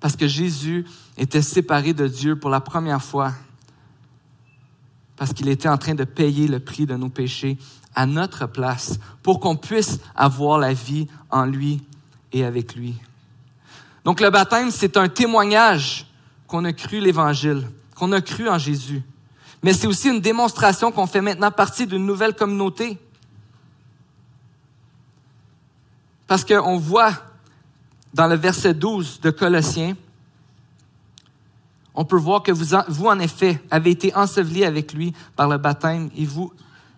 Parce 0.00 0.16
que 0.16 0.28
Jésus 0.28 0.84
était 1.16 1.42
séparé 1.42 1.94
de 1.94 2.06
Dieu 2.06 2.36
pour 2.36 2.50
la 2.50 2.60
première 2.60 3.02
fois. 3.02 3.32
Parce 5.22 5.34
qu'il 5.34 5.48
était 5.48 5.68
en 5.68 5.78
train 5.78 5.94
de 5.94 6.02
payer 6.02 6.48
le 6.48 6.58
prix 6.58 6.84
de 6.84 6.96
nos 6.96 7.08
péchés 7.08 7.56
à 7.94 8.06
notre 8.06 8.46
place 8.46 8.98
pour 9.22 9.38
qu'on 9.38 9.54
puisse 9.54 10.00
avoir 10.16 10.58
la 10.58 10.72
vie 10.72 11.06
en 11.30 11.44
lui 11.44 11.80
et 12.32 12.44
avec 12.44 12.74
lui. 12.74 12.96
Donc 14.04 14.20
le 14.20 14.30
baptême, 14.30 14.72
c'est 14.72 14.96
un 14.96 15.08
témoignage 15.08 16.08
qu'on 16.48 16.64
a 16.64 16.72
cru 16.72 16.98
l'Évangile, 16.98 17.70
qu'on 17.94 18.10
a 18.10 18.20
cru 18.20 18.48
en 18.48 18.58
Jésus. 18.58 19.00
Mais 19.62 19.72
c'est 19.72 19.86
aussi 19.86 20.08
une 20.08 20.20
démonstration 20.20 20.90
qu'on 20.90 21.06
fait 21.06 21.20
maintenant 21.20 21.52
partie 21.52 21.86
d'une 21.86 22.04
nouvelle 22.04 22.34
communauté. 22.34 22.98
Parce 26.26 26.44
qu'on 26.44 26.78
voit 26.78 27.12
dans 28.12 28.26
le 28.26 28.34
verset 28.34 28.74
12 28.74 29.20
de 29.20 29.30
Colossiens, 29.30 29.94
on 31.94 32.04
peut 32.04 32.16
voir 32.16 32.42
que 32.42 32.52
vous, 32.52 32.76
vous, 32.88 33.06
en 33.06 33.18
effet, 33.18 33.62
avez 33.70 33.90
été 33.90 34.14
ensevelis 34.14 34.64
avec 34.64 34.92
lui 34.92 35.12
par 35.36 35.48
le 35.48 35.58
baptême 35.58 36.10
et 36.16 36.24
vous, 36.24 36.52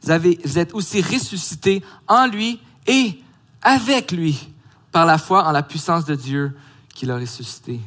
avez, 0.08 0.38
vous 0.44 0.58
êtes 0.58 0.74
aussi 0.74 1.02
ressuscités 1.02 1.82
en 2.06 2.26
lui 2.26 2.60
et 2.86 3.18
avec 3.62 4.12
lui 4.12 4.48
par 4.92 5.06
la 5.06 5.18
foi 5.18 5.44
en 5.44 5.52
la 5.52 5.62
puissance 5.62 6.04
de 6.04 6.14
Dieu 6.14 6.56
qu'il 6.94 7.10
a 7.10 7.16
ressuscité. 7.16 7.80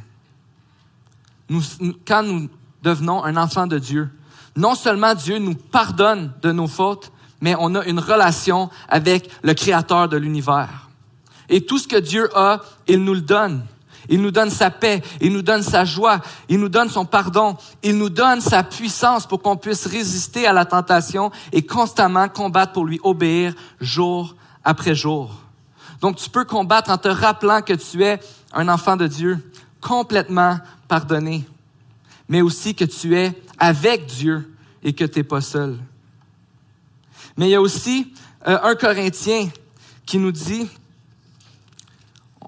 Quand 2.05 2.23
nous 2.23 2.49
devenons 2.83 3.23
un 3.23 3.37
enfant 3.37 3.67
de 3.67 3.79
Dieu, 3.79 4.09
non 4.57 4.75
seulement 4.75 5.13
Dieu 5.13 5.37
nous 5.37 5.55
pardonne 5.55 6.33
de 6.41 6.51
nos 6.51 6.67
fautes, 6.67 7.11
mais 7.39 7.55
on 7.57 7.75
a 7.75 7.85
une 7.85 7.99
relation 7.99 8.69
avec 8.89 9.29
le 9.43 9.53
Créateur 9.53 10.09
de 10.09 10.17
l'univers. 10.17 10.89
Et 11.47 11.61
tout 11.61 11.77
ce 11.77 11.87
que 11.87 11.97
Dieu 11.97 12.29
a, 12.35 12.61
il 12.87 13.03
nous 13.03 13.13
le 13.13 13.21
donne. 13.21 13.65
Il 14.09 14.21
nous 14.21 14.31
donne 14.31 14.49
sa 14.49 14.69
paix, 14.69 15.01
il 15.19 15.33
nous 15.33 15.41
donne 15.41 15.63
sa 15.63 15.85
joie, 15.85 16.21
il 16.49 16.59
nous 16.59 16.69
donne 16.69 16.89
son 16.89 17.05
pardon, 17.05 17.57
il 17.83 17.97
nous 17.97 18.09
donne 18.09 18.41
sa 18.41 18.63
puissance 18.63 19.27
pour 19.27 19.41
qu'on 19.41 19.57
puisse 19.57 19.85
résister 19.85 20.47
à 20.47 20.53
la 20.53 20.65
tentation 20.65 21.31
et 21.51 21.65
constamment 21.65 22.29
combattre 22.29 22.73
pour 22.73 22.85
lui 22.85 22.99
obéir 23.03 23.53
jour 23.81 24.35
après 24.63 24.95
jour. 24.95 25.31
Donc 25.99 26.15
tu 26.17 26.29
peux 26.29 26.45
combattre 26.45 26.91
en 26.91 26.97
te 26.97 27.07
rappelant 27.07 27.61
que 27.61 27.73
tu 27.73 28.03
es 28.03 28.19
un 28.53 28.69
enfant 28.69 28.95
de 28.95 29.07
Dieu, 29.07 29.51
complètement 29.81 30.59
pardonné, 30.87 31.45
mais 32.29 32.41
aussi 32.41 32.75
que 32.75 32.85
tu 32.85 33.15
es 33.17 33.33
avec 33.57 34.05
Dieu 34.05 34.53
et 34.83 34.93
que 34.93 35.05
tu 35.05 35.19
n'es 35.19 35.23
pas 35.23 35.41
seul. 35.41 35.77
Mais 37.35 37.47
il 37.47 37.51
y 37.51 37.55
a 37.55 37.61
aussi 37.61 38.13
euh, 38.47 38.57
un 38.63 38.75
Corinthien 38.75 39.49
qui 40.05 40.17
nous 40.17 40.31
dit, 40.31 40.69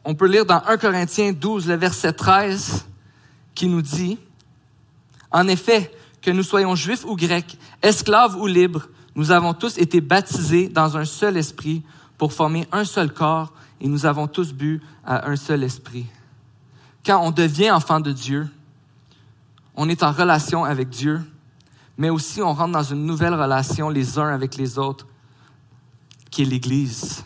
on 0.06 0.16
peut 0.16 0.28
lire 0.28 0.46
dans 0.46 0.62
1 0.66 0.78
Corinthiens 0.78 1.34
12, 1.34 1.68
le 1.68 1.76
verset 1.76 2.14
13, 2.14 2.86
qui 3.54 3.68
nous 3.68 3.82
dit, 3.82 4.18
En 5.32 5.48
effet, 5.48 5.92
que 6.22 6.32
nous 6.32 6.44
soyons 6.44 6.76
juifs 6.76 7.06
ou 7.06 7.16
grecs, 7.16 7.58
esclaves 7.82 8.36
ou 8.36 8.48
libres, 8.48 8.88
nous 9.16 9.32
avons 9.32 9.54
tous 9.54 9.78
été 9.78 10.02
baptisés 10.02 10.70
dans 10.70 10.98
un 10.98 11.06
seul 11.06 11.38
esprit 11.38 11.84
pour 12.18 12.34
former 12.34 12.68
un 12.72 12.86
seul 12.86 13.14
corps 13.14 13.54
et 13.82 13.88
nous 13.88 14.06
avons 14.06 14.28
tous 14.28 14.54
bu 14.54 14.82
à 15.06 15.30
un 15.30 15.36
seul 15.36 15.64
esprit. 15.64 16.06
Quand 17.06 17.26
on 17.26 17.32
devient 17.32 17.72
enfant 17.72 18.00
de 18.00 18.12
Dieu, 18.12 18.48
on 19.76 19.88
est 19.90 20.04
en 20.04 20.12
relation 20.12 20.66
avec 20.66 20.90
Dieu, 20.90 21.22
mais 21.98 22.10
aussi 22.10 22.42
on 22.42 22.54
rentre 22.54 22.74
dans 22.74 22.84
une 22.84 23.06
nouvelle 23.06 23.34
relation 23.34 23.90
les 23.90 24.20
uns 24.20 24.28
avec 24.28 24.56
les 24.56 24.78
autres, 24.78 25.08
qui 26.30 26.44
est 26.44 26.46
l'Église. 26.46 27.24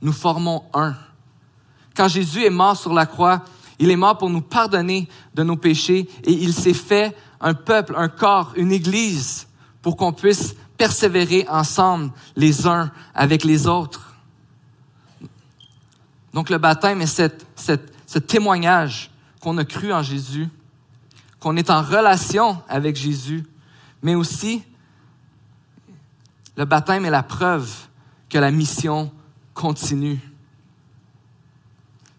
Nous 0.00 0.12
formons 0.12 0.64
un. 0.74 0.94
Quand 1.96 2.08
Jésus 2.08 2.44
est 2.44 2.50
mort 2.50 2.76
sur 2.76 2.92
la 2.92 3.06
croix, 3.06 3.44
il 3.78 3.90
est 3.90 3.96
mort 3.96 4.18
pour 4.18 4.30
nous 4.30 4.40
pardonner 4.40 5.08
de 5.34 5.42
nos 5.42 5.56
péchés 5.56 6.08
et 6.24 6.32
il 6.32 6.54
s'est 6.54 6.74
fait 6.74 7.16
un 7.40 7.54
peuple, 7.54 7.94
un 7.96 8.08
corps, 8.08 8.52
une 8.56 8.72
Église 8.72 9.48
pour 9.82 9.96
qu'on 9.96 10.12
puisse 10.12 10.54
persévérer 10.76 11.46
ensemble 11.48 12.12
les 12.36 12.66
uns 12.66 12.90
avec 13.14 13.44
les 13.44 13.66
autres. 13.66 14.14
Donc 16.32 16.48
le 16.48 16.58
baptême 16.58 17.02
est 17.02 17.06
ce 17.56 18.18
témoignage 18.18 19.10
qu'on 19.40 19.58
a 19.58 19.64
cru 19.64 19.92
en 19.92 20.02
Jésus, 20.02 20.48
qu'on 21.40 21.56
est 21.56 21.70
en 21.70 21.82
relation 21.82 22.62
avec 22.68 22.96
Jésus, 22.96 23.44
mais 24.02 24.14
aussi 24.14 24.62
le 26.56 26.64
baptême 26.64 27.04
est 27.04 27.10
la 27.10 27.22
preuve 27.22 27.70
que 28.28 28.38
la 28.38 28.50
mission 28.50 29.10
continue. 29.54 30.20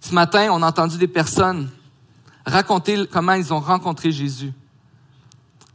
Ce 0.03 0.13
matin, 0.13 0.49
on 0.51 0.61
a 0.61 0.67
entendu 0.67 0.97
des 0.97 1.07
personnes 1.07 1.69
raconter 2.45 3.07
comment 3.09 3.33
ils 3.33 3.53
ont 3.53 3.61
rencontré 3.61 4.11
Jésus. 4.11 4.51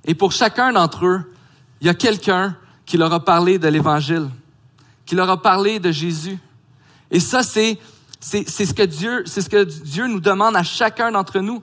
Et 0.04 0.14
pour 0.14 0.32
chacun 0.32 0.70
d'entre 0.70 1.06
eux, 1.06 1.35
il 1.80 1.87
y 1.87 1.90
a 1.90 1.94
quelqu'un 1.94 2.54
qui 2.85 2.99
leur 2.99 3.11
a 3.14 3.25
parlé 3.25 3.58
de 3.58 3.66
l'Évangile, 3.68 4.28
qui 5.06 5.14
leur 5.14 5.30
a 5.30 5.40
parlé 5.40 5.80
de 5.80 5.90
Jésus. 5.90 6.38
Et 7.11 7.20
ça, 7.20 7.42
c'est 7.42 7.78
c'est 8.20 8.44
ce 8.44 8.75
que 8.75 8.82
Dieu, 8.82 9.23
c'est 9.25 9.40
ce 9.40 9.49
que 9.49 9.64
Dieu 9.64 10.06
nous 10.06 10.20
demande 10.20 10.56
à 10.56 10.62
chacun 10.62 11.11
d'entre 11.11 11.40
nous. 11.40 11.62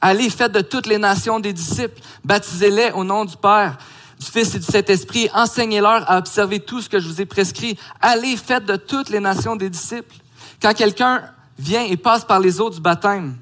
Allez, 0.00 0.30
faites 0.30 0.52
de 0.52 0.60
toutes 0.60 0.86
les 0.86 0.98
nations 0.98 1.40
des 1.40 1.52
disciples, 1.52 2.00
baptisez-les 2.24 2.92
au 2.92 3.02
nom 3.02 3.24
du 3.24 3.36
Père, 3.36 3.78
du 4.20 4.26
Fils 4.26 4.54
et 4.54 4.60
du 4.60 4.66
Saint-Esprit, 4.66 5.28
enseignez-leur 5.34 6.08
à 6.08 6.18
observer 6.18 6.60
tout 6.60 6.80
ce 6.80 6.88
que 6.88 7.00
je 7.00 7.08
vous 7.08 7.20
ai 7.20 7.26
prescrit. 7.26 7.76
Allez, 8.00 8.36
faites 8.36 8.64
de 8.64 8.76
toutes 8.76 9.08
les 9.08 9.20
nations 9.20 9.56
des 9.56 9.70
disciples. 9.70 10.14
Quand 10.62 10.72
quelqu'un 10.74 11.22
vient 11.58 11.84
et 11.84 11.96
passe 11.96 12.24
par 12.24 12.40
les 12.40 12.60
eaux 12.60 12.70
du 12.70 12.80
baptême, 12.80 13.36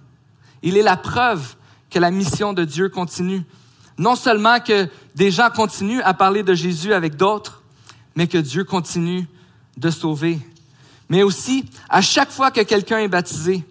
il 0.62 0.76
est 0.76 0.82
la 0.82 0.96
preuve 0.96 1.54
que 1.90 1.98
la 1.98 2.10
mission 2.10 2.52
de 2.52 2.64
Dieu 2.64 2.88
continue. 2.88 3.42
Non 3.98 4.16
seulement 4.16 4.58
que 4.58 4.88
des 5.14 5.30
gens 5.30 5.50
continuent 5.50 6.02
à 6.02 6.14
parler 6.14 6.42
de 6.42 6.54
Jésus 6.54 6.94
avec 6.94 7.16
d'autres, 7.16 7.62
mais 8.16 8.26
que 8.26 8.38
Dieu 8.38 8.64
continue 8.64 9.28
de 9.76 9.90
sauver 9.90 10.40
mais 11.10 11.24
aussi, 11.24 11.68
à 11.88 12.00
chaque 12.00 12.30
fois 12.30 12.52
que 12.52 12.60
quelqu'un 12.62 13.00
est 13.00 13.08
baptisé, 13.08 13.64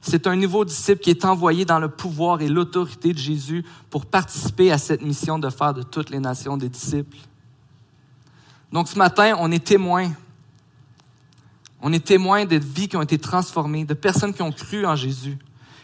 c'est 0.00 0.26
un 0.26 0.34
nouveau 0.34 0.64
disciple 0.64 1.02
qui 1.02 1.10
est 1.10 1.26
envoyé 1.26 1.66
dans 1.66 1.78
le 1.78 1.90
pouvoir 1.90 2.40
et 2.40 2.48
l'autorité 2.48 3.12
de 3.12 3.18
Jésus 3.18 3.64
pour 3.90 4.06
participer 4.06 4.72
à 4.72 4.78
cette 4.78 5.02
mission 5.02 5.38
de 5.38 5.50
faire 5.50 5.74
de 5.74 5.82
toutes 5.82 6.08
les 6.08 6.20
nations 6.20 6.56
des 6.56 6.70
disciples. 6.70 7.18
Donc 8.72 8.88
ce 8.88 8.96
matin, 8.96 9.36
on 9.38 9.52
est 9.52 9.62
témoin. 9.62 10.10
On 11.82 11.92
est 11.92 12.04
témoin 12.04 12.44
de 12.44 12.56
vies 12.56 12.88
qui 12.88 12.96
ont 12.96 13.02
été 13.02 13.18
transformées, 13.18 13.84
de 13.84 13.94
personnes 13.94 14.34
qui 14.34 14.42
ont 14.42 14.52
cru 14.52 14.84
en 14.84 14.96
Jésus, 14.96 15.38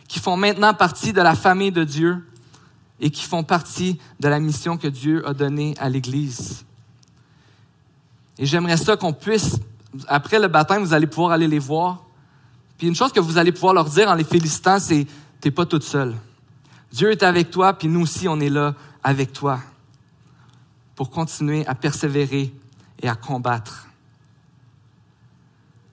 qui 0.08 0.18
font 0.18 0.36
maintenant 0.36 0.74
partie 0.74 1.12
de 1.12 1.20
la 1.20 1.34
famille 1.34 1.72
de 1.72 1.84
Dieu 1.84 2.24
et 3.00 3.10
qui 3.10 3.24
font 3.24 3.44
partie 3.44 3.98
de 4.20 4.28
la 4.28 4.40
mission 4.40 4.76
que 4.76 4.88
Dieu 4.88 5.26
a 5.26 5.34
donnée 5.34 5.74
à 5.78 5.88
l'Église. 5.88 6.64
Et 8.38 8.46
j'aimerais 8.46 8.76
ça 8.76 8.96
qu'on 8.96 9.12
puisse 9.12 9.58
après 10.08 10.38
le 10.38 10.48
baptême, 10.48 10.82
vous 10.82 10.92
allez 10.92 11.06
pouvoir 11.06 11.32
aller 11.32 11.48
les 11.48 11.58
voir. 11.58 12.04
Puis 12.78 12.86
une 12.86 12.94
chose 12.94 13.12
que 13.12 13.20
vous 13.20 13.38
allez 13.38 13.52
pouvoir 13.52 13.74
leur 13.74 13.86
dire 13.86 14.08
en 14.08 14.14
les 14.14 14.24
félicitant, 14.24 14.78
c'est 14.78 15.06
t'es 15.40 15.50
pas 15.50 15.66
toute 15.66 15.82
seule. 15.82 16.14
Dieu 16.92 17.10
est 17.10 17.22
avec 17.22 17.50
toi, 17.50 17.72
puis 17.72 17.88
nous 17.88 18.02
aussi, 18.02 18.28
on 18.28 18.40
est 18.40 18.48
là 18.48 18.74
avec 19.02 19.32
toi 19.32 19.60
pour 20.94 21.10
continuer 21.10 21.66
à 21.66 21.74
persévérer 21.74 22.52
et 23.02 23.08
à 23.08 23.14
combattre. 23.14 23.86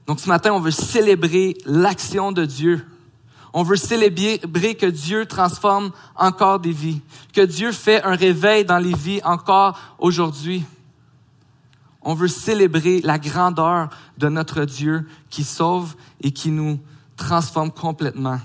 Donc 0.08 0.20
ce 0.20 0.28
matin, 0.28 0.52
on 0.54 0.60
veut 0.60 0.72
célébrer 0.72 1.58
l'action 1.66 2.32
de 2.32 2.46
Dieu. 2.46 2.86
On 3.54 3.64
veut 3.64 3.76
célébrer 3.76 4.76
que 4.76 4.86
Dieu 4.86 5.26
transforme 5.26 5.92
encore 6.16 6.60
des 6.60 6.72
vies, 6.72 7.02
que 7.34 7.42
Dieu 7.42 7.72
fait 7.72 8.02
un 8.04 8.16
réveil 8.16 8.66
dans 8.66 8.80
les 8.80 8.94
vies 8.94 9.22
encore 9.24 9.80
aujourd'hui. 10.00 10.66
On 12.02 12.16
veut 12.16 12.28
célébrer 12.28 13.00
la 13.02 13.20
grandeur 13.20 13.90
de 14.18 14.28
notre 14.28 14.66
Dieu 14.66 15.08
qui 15.30 15.44
sauve 15.44 15.96
et 16.22 16.32
qui 16.32 16.50
nous 16.50 16.80
transforme 17.16 17.72
complètement. 17.72 18.40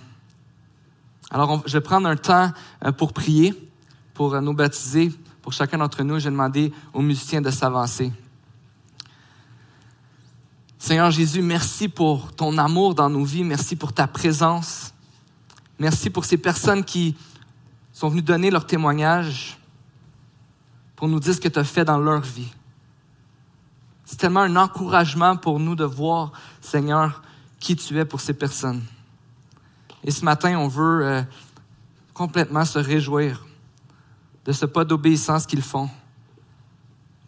Alors, 1.30 1.62
je 1.66 1.72
vais 1.72 1.82
prendre 1.82 2.08
un 2.08 2.16
temps 2.16 2.52
euh, 2.84 2.92
pour 2.92 3.12
prier, 3.12 3.54
pour 4.14 4.40
nous 4.40 4.54
baptiser, 4.54 5.12
pour 5.42 5.52
chacun 5.52 5.78
d'entre 5.78 6.02
nous. 6.02 6.18
Je 6.18 6.24
vais 6.24 6.30
demander 6.30 6.72
aux 6.92 7.02
musiciens 7.02 7.42
de 7.42 7.50
s'avancer. 7.50 8.12
Seigneur 10.88 11.10
Jésus, 11.10 11.42
merci 11.42 11.86
pour 11.86 12.32
ton 12.32 12.56
amour 12.56 12.94
dans 12.94 13.10
nos 13.10 13.22
vies. 13.22 13.44
Merci 13.44 13.76
pour 13.76 13.92
ta 13.92 14.06
présence. 14.06 14.94
Merci 15.78 16.08
pour 16.08 16.24
ces 16.24 16.38
personnes 16.38 16.82
qui 16.82 17.14
sont 17.92 18.08
venues 18.08 18.22
donner 18.22 18.50
leur 18.50 18.66
témoignage 18.66 19.58
pour 20.96 21.06
nous 21.06 21.20
dire 21.20 21.34
ce 21.34 21.40
que 21.42 21.48
tu 21.48 21.58
as 21.58 21.64
fait 21.64 21.84
dans 21.84 21.98
leur 21.98 22.22
vie. 22.22 22.50
C'est 24.06 24.16
tellement 24.16 24.40
un 24.40 24.56
encouragement 24.56 25.36
pour 25.36 25.60
nous 25.60 25.74
de 25.74 25.84
voir, 25.84 26.32
Seigneur, 26.62 27.20
qui 27.60 27.76
tu 27.76 27.98
es 27.98 28.06
pour 28.06 28.22
ces 28.22 28.32
personnes. 28.32 28.82
Et 30.02 30.10
ce 30.10 30.24
matin, 30.24 30.58
on 30.58 30.68
veut 30.68 31.04
euh, 31.04 31.22
complètement 32.14 32.64
se 32.64 32.78
réjouir 32.78 33.46
de 34.46 34.52
ce 34.52 34.64
pas 34.64 34.86
d'obéissance 34.86 35.44
qu'ils 35.44 35.60
font, 35.60 35.90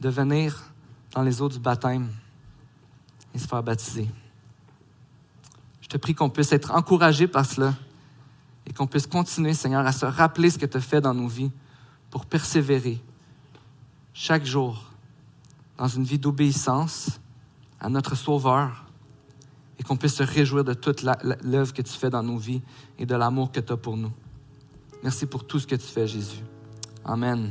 de 0.01 0.09
venir 0.09 0.63
dans 1.13 1.21
les 1.21 1.43
eaux 1.43 1.51
du 1.51 1.59
baptême 1.59 2.09
et 3.35 3.39
se 3.39 3.47
faire 3.47 3.63
baptiser. 3.63 4.09
Je 5.81 5.89
te 5.89 5.97
prie 5.97 6.15
qu'on 6.15 6.31
puisse 6.31 6.53
être 6.53 6.73
encouragé 6.73 7.27
par 7.27 7.47
cela 7.47 7.75
et 8.67 8.73
qu'on 8.73 8.87
puisse 8.87 9.07
continuer, 9.07 9.55
Seigneur, 9.55 9.87
à 9.87 9.93
se 9.93 10.07
rappeler 10.07 10.51
ce 10.51 10.59
que 10.59 10.67
tu 10.67 10.77
as 10.77 10.81
fait 10.81 11.01
dans 11.01 11.15
nos 11.15 11.29
vies 11.29 11.51
pour 12.11 12.27
persévérer 12.27 13.01
chaque 14.13 14.45
jour 14.45 14.91
dans 15.79 15.89
une 15.89 16.05
vie 16.05 16.19
d'obéissance 16.19 17.21
à 17.81 17.89
notre 17.89 18.15
Sauveur 18.15 18.85
et 19.79 19.83
qu'on 19.83 19.97
puisse 19.97 20.17
se 20.17 20.23
réjouir 20.23 20.63
de 20.63 20.75
toute 20.75 21.03
l'œuvre 21.03 21.73
que 21.73 21.83
tu 21.83 21.93
fais 21.93 22.11
dans 22.11 22.23
nos 22.23 22.37
vies 22.37 22.61
et 22.99 23.07
de 23.07 23.15
l'amour 23.15 23.51
que 23.51 23.61
tu 23.61 23.73
as 23.73 23.77
pour 23.77 23.97
nous. 23.97 24.13
Merci 25.03 25.25
pour 25.25 25.47
tout 25.47 25.59
ce 25.59 25.67
que 25.67 25.77
tu 25.77 25.87
fais, 25.87 26.07
Jésus. 26.07 26.45
Amen. 27.05 27.51